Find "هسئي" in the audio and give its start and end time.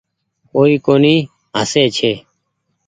1.59-1.85